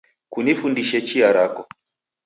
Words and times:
Kunifundishe 0.31 0.99
chia 1.07 1.29
rako 1.35 1.63